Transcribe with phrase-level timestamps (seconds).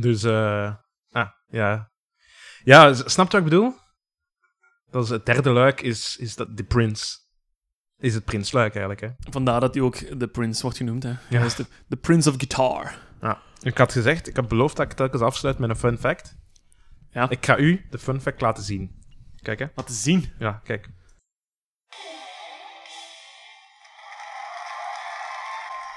[0.00, 0.74] Dus, eh
[1.10, 1.90] ah, ja.
[2.64, 3.74] Ja, snap je wat ik bedoel?
[4.90, 7.20] Dat is het derde luik, is, is dat de Prince.
[7.98, 9.08] Is het Prinsluik eigenlijk, hè?
[9.30, 11.02] Vandaar dat hij ook de Prince wordt genoemd.
[11.02, 11.08] Hè.
[11.08, 11.18] Ja.
[11.28, 12.94] Hij is de, de Prince of Guitar.
[13.20, 13.42] Ja.
[13.60, 16.36] Ik had gezegd, ik had beloofd dat ik telkens afsluit met een fun fact.
[17.10, 17.30] Ja.
[17.30, 19.02] Ik ga u de fun fact laten zien.
[19.42, 19.66] Kijk, hè.
[19.74, 20.32] Laten zien.
[20.38, 20.88] Ja, kijk.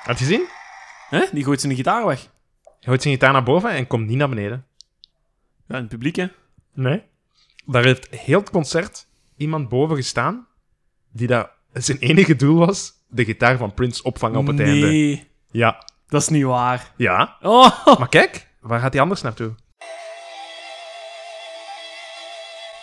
[0.03, 0.47] Heb je gezien?
[1.09, 1.25] Hè?
[1.31, 2.29] Die gooit zijn gitaar weg.
[2.85, 4.65] Houdt zijn gitaar naar boven en komt niet naar beneden.
[5.67, 6.27] Ja, in het publiek, hè.
[6.73, 7.03] Nee.
[7.65, 10.47] Daar heeft heel het concert iemand boven gestaan,
[11.11, 14.85] die dat zijn enige doel was, de gitaar van Prince opvangen op het einde.
[14.87, 15.83] nee, Ja.
[16.07, 16.91] dat is niet waar.
[16.95, 17.37] Ja.
[17.41, 19.53] Oh, Maar kijk, waar gaat hij anders naartoe?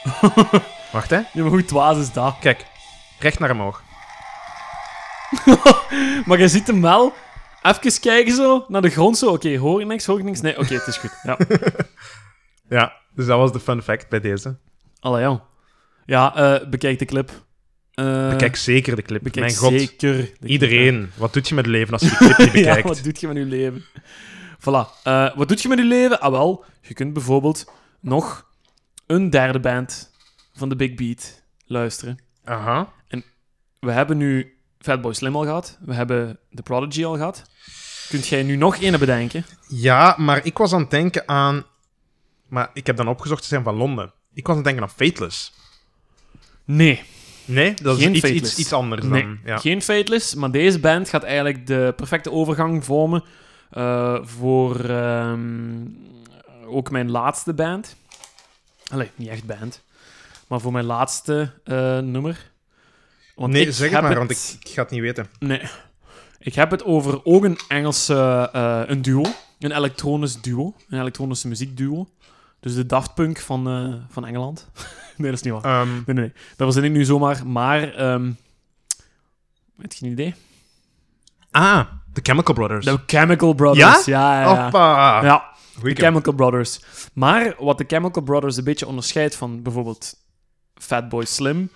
[0.92, 1.16] Wacht, hè.
[1.16, 2.36] ja, maar hoe dwaas is dat?
[2.40, 2.66] Kijk.
[3.18, 3.82] Recht naar omhoog.
[6.26, 7.14] Maar je ziet hem wel
[7.62, 9.18] even kijken zo naar de grond.
[9.18, 10.40] Zo, oké, hoor ik niks, hoor ik niks?
[10.40, 11.10] Nee, oké, het is goed.
[11.22, 11.38] Ja.
[12.68, 14.56] Ja, dus dat was de fun fact bij deze.
[15.00, 15.42] Allee, ja.
[16.04, 17.30] Ja, eh, bekijk de clip.
[17.94, 19.22] Eh, Bekijk zeker de clip.
[19.22, 19.70] bekijk Mijn god.
[19.72, 21.10] zeker clip, Iedereen.
[21.16, 22.58] Wat doet je met leven als je de clip niet hè.
[22.60, 22.88] Ja, bekijkt?
[22.88, 23.84] wat doet je met je leven?
[24.58, 25.02] Voilà.
[25.02, 26.20] Eh, wat doet je met je leven?
[26.20, 28.50] Ah, wel, je kunt bijvoorbeeld nog
[29.06, 30.10] een derde band
[30.54, 32.18] van de Big Beat luisteren.
[32.44, 32.92] Aha.
[33.80, 35.78] We hebben nu Fatboy Slim al gehad.
[35.80, 37.42] We hebben The Prodigy al gehad.
[38.08, 39.44] Kunt jij nu nog één bedenken?
[39.68, 41.64] Ja, maar ik was aan het denken aan...
[42.48, 44.12] Maar ik heb dan opgezocht, ze zijn van Londen.
[44.34, 45.52] Ik was aan het denken aan Fateless.
[46.64, 47.02] Nee.
[47.44, 49.38] Nee, dat is iets, iets, iets anders Nee, dan...
[49.44, 49.56] Ja.
[49.58, 53.24] geen Fateless, maar deze band gaat eigenlijk de perfecte overgang vormen
[53.70, 55.86] eh, voor ehm,
[56.66, 57.96] ook mijn laatste band.
[58.90, 59.82] Allee, niet echt band,
[60.46, 62.50] maar voor mijn laatste eh, nummer.
[63.34, 65.26] Want nee, zeg het maar, want ik, ik ga het niet weten.
[65.38, 65.62] Nee.
[66.38, 69.22] Ik heb het over ook een Engelse eh, een duo.
[69.58, 70.74] Een elektronisch duo.
[70.88, 72.08] Een elektronische muziekduo.
[72.60, 74.68] Dus de Daft Punk van, eh, van Engeland.
[75.16, 75.80] nee, dat is niet waar.
[75.80, 76.32] Ehm, Nee, nee, nee.
[76.56, 77.46] Dat verzin ik nu zomaar.
[77.46, 78.32] Maar, ehm
[79.80, 80.34] heb je een idee?
[81.50, 82.84] ah, The Chemical Brothers.
[82.84, 84.04] De Chemical Brothers.
[84.04, 84.40] Ja?
[84.42, 85.50] Ja, ja.
[85.78, 86.02] Goeie de.
[86.02, 86.80] Chemical Brothers.
[87.12, 90.14] Maar wat de Chemical Brothers een beetje onderscheidt van bijvoorbeeld
[90.74, 91.70] Fatboy Slim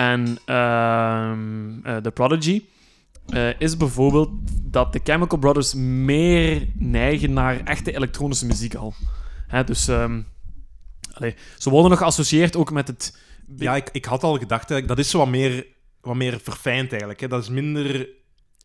[0.00, 2.64] en ehm eh, The Prodigy,
[3.26, 4.30] eh, is bijvoorbeeld
[4.62, 8.94] dat de Chemical Brothers meer neigen naar echte elektronische muziek al.
[9.46, 10.22] Hè, dus ehm,
[11.58, 13.18] ze worden nog geassocieerd ook met het...
[13.56, 15.66] Ja, ik, ik had al gedacht, dat is zo wat meer,
[16.00, 17.20] wat meer verfijnd eigenlijk.
[17.20, 17.28] Hè.
[17.28, 18.08] Dat is minder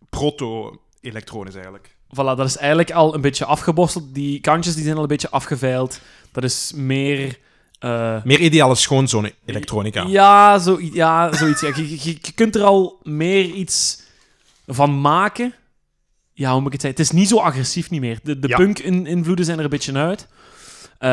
[0.10, 1.96] proto-elektronisch eigenlijk.
[2.08, 4.14] Voilà, dat is eigenlijk al een beetje afgeborsteld.
[4.14, 6.00] Die kantjes die zijn al een beetje afgeveild.
[6.32, 7.40] Dat is meer...
[7.86, 10.06] eh, Meer ideale schoonzone elektronica.
[10.08, 11.62] Ja, zo, ja zoiets.
[11.62, 11.72] Ja.
[11.76, 14.02] Je, je, je kunt er al meer iets
[14.68, 15.54] van maken.
[16.34, 17.02] Ja, hoe moet ik het zeggen?
[17.04, 18.20] Het is niet zo agressief niet meer.
[18.24, 18.58] De, de Ja.
[18.58, 20.28] punk-invloeden zijn er een beetje uit.
[20.98, 21.10] Eh,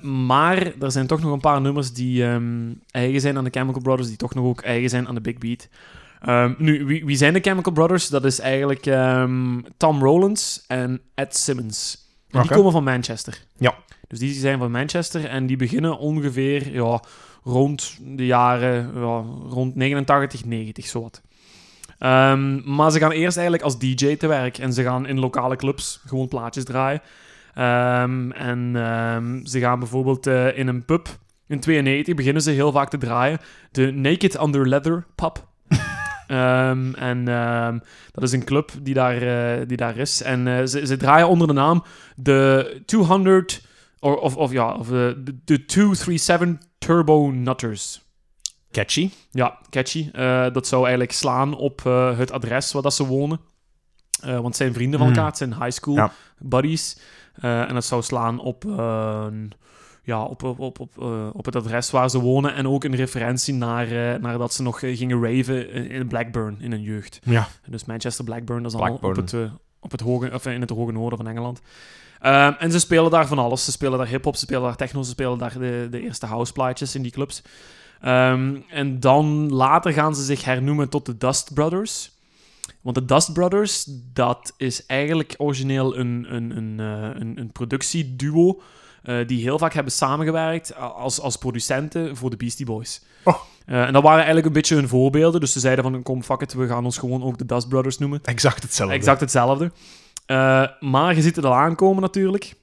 [0.00, 3.82] maar er zijn toch nog een paar nummers die ehm, eigen zijn aan de Chemical
[3.82, 5.68] Brothers, die toch nog ook eigen zijn aan de Big Beat.
[6.20, 8.08] Ehm, nu, wie, wie zijn de Chemical Brothers?
[8.08, 12.04] Dat is eigenlijk ehm, Tom Rowlands en Ed Simmons.
[12.30, 13.42] Die komen van Manchester.
[13.58, 13.74] Ja.
[14.08, 17.02] Dus die zijn van Manchester en die beginnen ongeveer ja,
[17.44, 21.22] rond de jaren ja, rond 89, 90, zowat.
[21.98, 25.56] Ehm, maar ze gaan eerst eigenlijk als DJ te werk en ze gaan in lokale
[25.56, 27.00] clubs gewoon plaatjes draaien.
[27.54, 31.08] Ehm, en ehm, ze gaan bijvoorbeeld eh, in een pub
[31.46, 33.38] in 92 beginnen ze heel vaak te draaien.
[33.70, 35.46] De Naked Under Leather pub.
[36.26, 37.24] Ehm, en
[38.12, 40.22] dat is een club die daar, eh, die daar is.
[40.22, 41.84] En eh, ze, ze draaien onder de naam
[42.16, 43.66] de 200
[44.00, 48.04] of, of, of ja, of de, de, de 237 Turbo Nutters.
[48.70, 49.10] Catchy.
[49.30, 50.08] Ja, catchy.
[50.12, 53.40] Eh, dat zou eigenlijk slaan op eh, het adres waar dat ze wonen.
[54.20, 55.16] Eh, want het zijn vrienden van Hmm.
[55.16, 56.12] elkaar, het zijn high school Ja.
[56.38, 56.98] buddies.
[57.34, 59.26] Eh, en dat zou slaan op, eh,
[60.02, 62.54] ja, op, op, op, op, eh, op het adres waar ze wonen.
[62.54, 66.60] En ook een referentie naar, eh, naar dat ze nog eh, gingen raven in, Blackburn
[66.60, 67.18] in hun jeugd.
[67.24, 67.48] Ja.
[67.68, 69.40] Dus Manchester Blackburn, dat is allemaal op het, eh,
[69.80, 71.60] op het hoge, of, eh, in het hoge noorden van Engeland.
[72.20, 73.64] Ehm, en ze spelen daar van alles.
[73.64, 76.94] Ze spelen daar hip-hop, ze spelen daar techno, ze spelen daar de, de eerste houseplaatjes
[76.94, 77.42] in die clubs.
[78.00, 82.14] Ehm, en dan later gaan ze zich hernoemen tot de Dust Brothers.
[82.80, 88.60] Want de Dust Brothers, dat is eigenlijk origineel een, een, een, eh, een, een productieduo
[89.02, 93.02] eh, die heel vaak hebben samengewerkt als, als producenten voor de Beastie Boys.
[93.24, 93.40] Oh.
[93.66, 95.40] Eh, en dat waren eigenlijk een beetje hun voorbeelden.
[95.40, 97.98] Dus ze zeiden van, kom, fuck it, we gaan ons gewoon ook de Dust Brothers
[97.98, 98.20] noemen.
[98.22, 98.94] Exact hetzelfde.
[98.94, 99.72] Exact hetzelfde.
[100.26, 102.54] Eh, maar je ziet het al aankomen natuurlijk.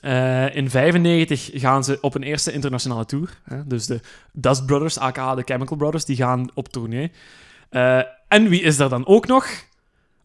[0.00, 3.38] Eh, in 95 gaan ze op een eerste internationale tour.
[3.44, 3.66] Hè?
[3.66, 4.00] Dus de
[4.32, 7.12] Dust Brothers, aka de Chemical Brothers, die gaan op tournee.
[8.28, 9.46] En wie is er dan ook nog?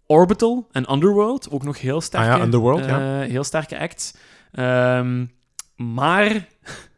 [0.06, 3.20] Orbital en Underworld, ook nog heel sterke, Ah ja, Underworld, ja.
[3.20, 4.14] heel sterke acts.
[4.52, 5.26] Ehm,
[5.76, 6.48] maar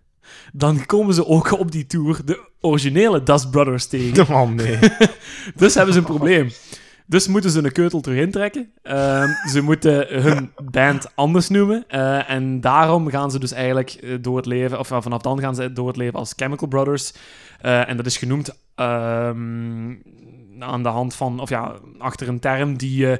[0.57, 4.35] dan komen ze ook op die tour de originele Dust Brothers tegen.
[4.35, 4.79] Oh nee.
[5.55, 6.49] Dus hebben ze een probleem.
[7.07, 8.71] Dus moeten ze een keutel terug intrekken.
[8.81, 11.83] Ehm, ze moeten hun band anders noemen.
[11.87, 15.39] eh, en daarom gaan ze dus eigenlijk eh, door het leven, of eh, vanaf dan
[15.39, 17.13] gaan ze door het leven als Chemical Brothers.
[17.61, 19.93] En dat is genoemd ehm,
[20.59, 23.17] aan de hand van, of ja, achter een term die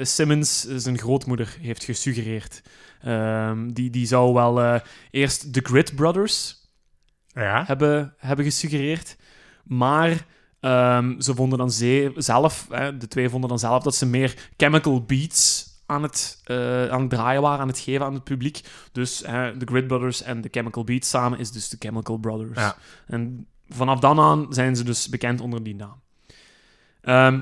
[0.00, 2.62] Simmons, zijn grootmoeder, heeft gesuggereerd.
[3.06, 4.80] Ehm, die, die zou wel eh,
[5.10, 6.56] eerst de Grit Brothers
[7.26, 7.64] Ja.
[7.66, 9.16] hebben, hebben gesuggereerd.
[9.64, 10.26] Maar
[10.60, 14.48] ehm, ze vonden dan ze- zelf, hè, de twee vonden dan zelf, dat ze meer
[14.56, 18.60] chemical beats aan het, eh, aan het draaien waren, aan het geven aan het publiek.
[18.92, 22.58] Dus hè, de Grid Brothers en de Chemical Beats samen is dus de Chemical Brothers.
[22.58, 22.76] Ja.
[23.06, 26.00] En vanaf dan aan zijn ze dus bekend onder die naam.
[27.00, 27.40] Ehm,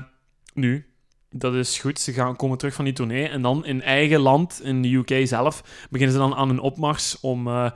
[0.53, 0.89] nu,
[1.37, 1.99] dat is goed.
[1.99, 3.27] Ze gaan komen terug van die tournee.
[3.27, 7.19] En dan in eigen land, in de UK zelf, beginnen ze dan aan een opmars
[7.19, 7.71] om eh,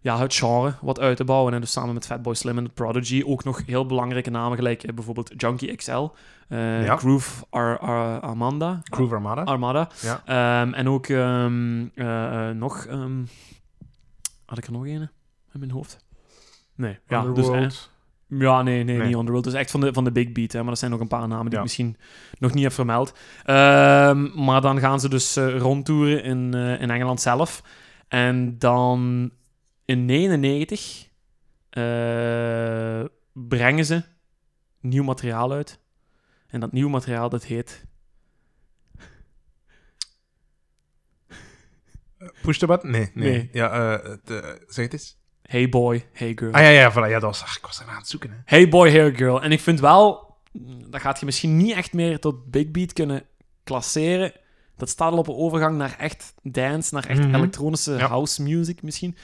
[0.00, 1.54] ja, het genre wat uit te bouwen.
[1.54, 4.82] En dus samen met Fatboy Slim en The Prodigy ook nog heel belangrijke namen, gelijk
[4.82, 6.08] eh, bijvoorbeeld Junkie XL,
[6.48, 6.96] eh, Ja.
[6.96, 9.42] Groove Ar Ar- Amanda, Groove Armada.
[9.42, 9.88] Armada.
[10.00, 10.22] Ja.
[10.24, 12.84] Ehm, en ook ehm, eh, nog...
[12.86, 13.22] ehm,
[14.46, 15.10] had ik er nog een
[15.52, 16.04] in mijn hoofd?
[16.74, 16.98] Nee.
[17.08, 17.90] Ja, dus, eh, Underworld.
[18.38, 19.06] Ja, nee, nee, Nee.
[19.06, 19.44] niet Underworld.
[19.44, 20.52] Dus echt van de, van de Big Beat.
[20.52, 21.56] Hè, maar er zijn nog een paar namen die Ja.
[21.56, 21.96] ik misschien
[22.38, 23.18] nog niet heb vermeld.
[23.44, 27.62] Ehm, maar dan gaan ze dus eh, rondtoeren in, eh, in Engeland zelf.
[28.08, 29.30] En dan
[29.84, 31.08] in 99
[31.70, 34.02] eh, brengen ze
[34.80, 35.80] nieuw materiaal uit.
[36.46, 37.84] En dat nieuw materiaal, dat heet...
[42.42, 42.90] Push the button?
[42.90, 43.30] Nee, nee.
[43.30, 43.48] Nee.
[43.52, 44.00] Ja,
[44.66, 45.21] zeg het eens.
[45.42, 46.52] Hey boy, hey girl.
[46.52, 48.30] Ah ja, ja, voilà, ja, dat was, ach, ik was er aan het zoeken.
[48.30, 48.36] Hè.
[48.44, 49.42] Hey boy, hey girl.
[49.42, 50.34] En ik vind wel,
[50.88, 53.22] dat gaat je misschien niet echt meer tot big beat kunnen
[53.64, 54.32] klasseren.
[54.76, 57.34] Dat staat al op een overgang naar echt dance, naar echt Mhm.
[57.34, 58.06] elektronische Ja.
[58.08, 59.16] house music misschien.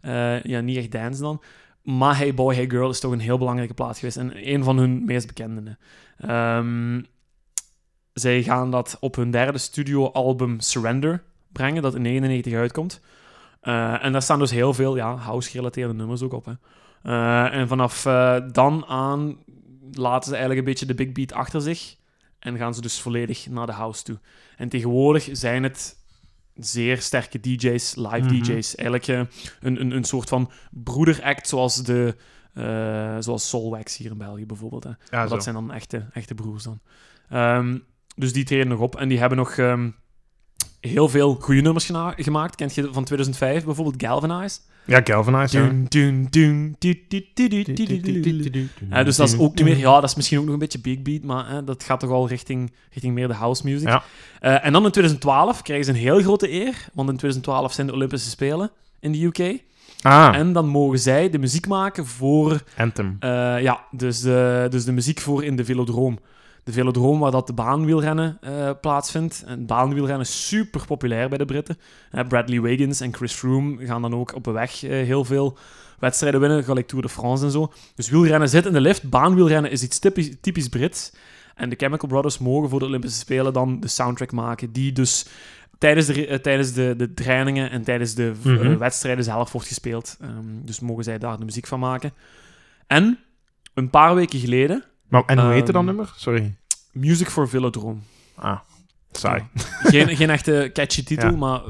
[0.00, 1.42] Eh, ja, niet echt dance dan.
[1.82, 4.16] Maar Hey Boy, Hey Girl is toch een heel belangrijke plaat geweest.
[4.16, 5.76] En een van hun meest bekende.
[6.18, 7.02] Ehm,
[8.12, 11.22] zij gaan dat op hun derde studioalbum Surrender
[11.52, 13.00] brengen, dat in 99 uitkomt.
[13.66, 16.44] Eh, en daar staan dus heel veel ja, house-gerelateerde nummers ook op.
[16.44, 16.52] Hè.
[17.02, 19.36] Eh, en vanaf eh, dan aan
[19.92, 21.96] laten ze eigenlijk een beetje de big beat achter zich.
[22.38, 24.18] En gaan ze dus volledig naar de house toe.
[24.56, 25.96] En tegenwoordig zijn het
[26.54, 28.28] zeer sterke DJ's, live Mhm.
[28.42, 28.74] DJ's.
[28.74, 29.28] Eigenlijk
[29.60, 32.16] een, een, een soort van broederact zoals, de,
[32.54, 34.84] eh zoals Soulwax hier in België bijvoorbeeld.
[34.84, 34.90] Hè.
[35.10, 36.80] Ja, dat zijn dan echte, echte broers dan.
[37.28, 37.78] Ehm,
[38.16, 38.96] dus die treden nog op.
[38.96, 39.90] En die hebben nog ehm,
[40.80, 42.54] heel veel goede nummers gemaakt.
[42.54, 44.58] Kent je van 2005 bijvoorbeeld Galvanize?
[44.86, 45.58] Ja, Galvanize.
[49.04, 49.78] Dus dat is ook niet meer...
[49.78, 52.10] Ja, dat is misschien ook nog een beetje big beat, maar hè, dat gaat toch
[52.10, 53.88] al richting, richting meer de house music.
[54.40, 57.86] Eh, en dan in 2012 krijgen ze een heel grote eer, want in 2012 zijn
[57.86, 58.70] de Olympische Spelen
[59.00, 59.60] in de UK.
[60.02, 60.36] Ah.
[60.36, 62.62] En dan mogen zij de muziek maken voor...
[62.76, 63.16] Anthem.
[63.20, 66.18] Eh, ja, dus, uh, dus de muziek voor in de Velodroom.
[66.66, 69.42] De velodroom waar dat de baanwielrennen eh, plaatsvindt.
[69.46, 71.78] En baanwielrennen is super populair bij de Britten.
[72.28, 75.58] Bradley Wiggins en Chris Froome gaan dan ook op de weg eh, heel veel
[75.98, 77.72] wedstrijden winnen, gelijk Tour de France en zo.
[77.94, 79.10] Dus wielrennen zit in de lift.
[79.10, 81.12] Baanwielrennen is iets typisch, typisch Brits.
[81.54, 85.26] En de Chemical Brothers mogen voor de Olympische Spelen dan de soundtrack maken, die dus
[85.78, 88.78] tijdens de, eh, tijdens de, de trainingen en tijdens de Mhm.
[88.78, 90.16] wedstrijden zelf wordt gespeeld.
[90.20, 90.30] Ehm,
[90.64, 92.12] dus mogen zij daar de muziek van maken.
[92.86, 93.18] En
[93.74, 96.12] een paar weken geleden, Maar, en hoe heette dat Ehm, nummer?
[96.16, 96.54] Sorry.
[96.92, 97.98] Music for Velodrome.
[98.34, 98.58] Ah,
[99.12, 99.42] saai.
[99.82, 101.36] Geen, geen echte catchy titel, Ja.
[101.36, 101.60] maar...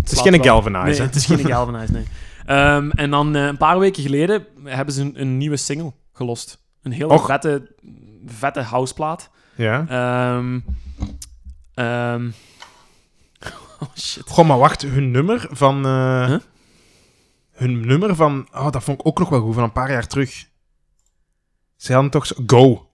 [0.00, 1.02] Het is geen Galvanize, Nee, hè?
[1.04, 2.04] het is geen Galvanize, nee.
[2.46, 6.62] Ehm, en dan eh, een paar weken geleden hebben ze een, een nieuwe single gelost.
[6.82, 7.26] Een hele Och.
[7.26, 7.74] vette,
[8.26, 9.30] vette houseplaat.
[9.54, 9.86] Ja.
[9.88, 10.58] Ehm
[11.74, 12.30] ehm
[13.80, 14.22] oh shit.
[14.30, 15.86] Goh, maar wacht, hun nummer van...
[15.86, 16.38] eh, Huh?
[17.52, 18.48] Hun nummer van...
[18.52, 20.46] Oh, dat vond ik ook nog wel goed, van een paar jaar terug.
[21.76, 22.34] Ze hadden toch zo...
[22.46, 22.85] Go.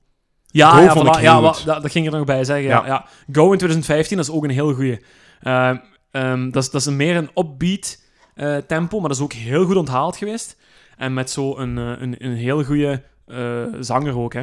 [0.52, 2.68] Ja, Go ja, voilà, dat, dat ging er nog bij zeggen.
[2.68, 2.86] Ja.
[2.86, 3.06] Ja.
[3.32, 5.00] Go in 2015, dat is ook een heel goeie.
[5.42, 5.76] Ehm,
[6.10, 7.98] ehm, dat, is, dat is een meer een upbeat
[8.34, 10.56] eh, tempo, maar dat is ook heel goed onthaald geweest.
[10.96, 14.42] En met zo een, eh, een, een heel goede eh, zanger ook, hè.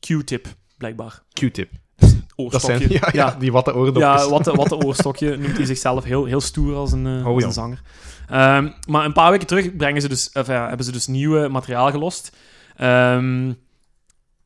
[0.00, 0.46] Q-tip,
[0.76, 1.22] blijkbaar.
[1.32, 1.70] Q-tip.
[1.96, 2.78] Dat Oorstokje.
[2.78, 2.90] zijn...
[3.00, 4.22] Ja, ja, die watte oordopjes.
[4.22, 7.26] Ja, wat de, wat de oorstokje noemt hij zichzelf heel, heel stoer als een, Oh,
[7.26, 7.46] als ja.
[7.46, 7.80] een zanger.
[8.28, 11.48] Ehm, maar een paar weken terug brengen ze dus, of, ja, hebben ze dus nieuwe
[11.48, 12.36] materiaal gelost.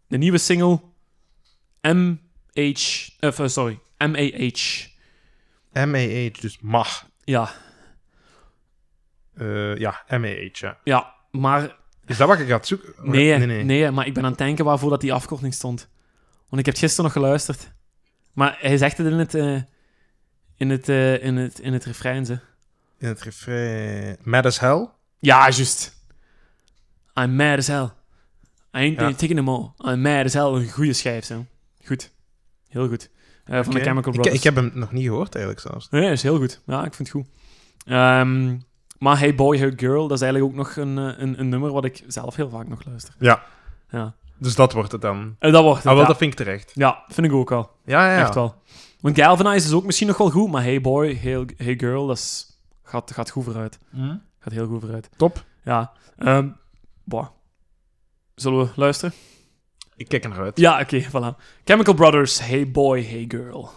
[0.09, 0.81] De nieuwe single
[1.83, 4.91] MH, of, eh, sorry, MAH.
[5.73, 7.07] M-A-H, dus mag.
[7.25, 7.51] Ja,
[9.35, 10.79] Eh, ja, M-A-H, ja.
[10.85, 12.93] ja, maar Is dat wat je gaat zoeken?
[13.03, 13.47] nee, nee.
[13.47, 13.91] nee, nee.
[13.91, 15.89] maar ik ben aan het denken waarvoor dat die afkorting stond.
[16.49, 17.73] Want ik heb het gisteren nog geluisterd.
[18.33, 19.61] Maar hij zegt het in het, eh,
[20.57, 20.89] in het,
[21.23, 22.39] in het, in het refrein, ze.
[22.99, 24.17] in het refrein...
[24.23, 24.89] Mad as Hell.
[25.19, 26.01] Ja, juist.
[27.21, 27.83] I'm mad as hell.
[28.75, 29.11] I ain't Ja.
[29.11, 29.71] taking them all.
[29.79, 30.43] I'm mad as hell.
[30.53, 31.47] Een goede schijf, zo.
[31.85, 32.11] Goed.
[32.69, 33.11] Heel goed.
[33.45, 33.81] Eh, van de.
[33.81, 34.35] Chemical Ik, Brothers.
[34.37, 35.89] ik heb hem nog niet gehoord, eigenlijk zelfs.
[35.91, 36.61] Nee, is heel goed.
[36.67, 37.27] Ja, ik vind het goed.
[37.85, 38.57] Ehm,
[38.99, 41.73] maar Hey Boy, Hey Girl, dat is eigenlijk ook nog een, eh, een, een nummer
[41.73, 43.15] wat ik zelf heel vaak nog luister.
[43.19, 43.43] Ja.
[43.91, 44.15] Ja.
[44.39, 45.37] Dus dat wordt het dan.
[45.39, 46.09] En dat wordt het, Ah, wel, ja.
[46.09, 46.71] dat vind ik terecht.
[46.75, 47.71] Ja, vind ik ook wel.
[47.85, 48.21] Ja, ja, ja.
[48.21, 48.55] Echt wel.
[49.01, 52.17] Want Galvanize is ook misschien nog wel goed, maar Hey Boy, Hey, hey Girl, dat
[52.17, 52.47] is,
[52.83, 53.79] gaat, gaat goed vooruit.
[53.91, 54.15] Hm?
[54.39, 55.09] Gaat heel goed vooruit.
[55.17, 55.45] Top.
[55.65, 55.93] Ja.
[56.19, 56.49] Ehm
[57.05, 57.27] boah.
[58.35, 59.15] Zullen we luisteren?
[59.97, 60.59] Ik kijk er naar uit.
[60.59, 61.37] Ja, oké, voilà.
[61.65, 63.71] Chemical Brothers, Hey Boy, Hey Girl.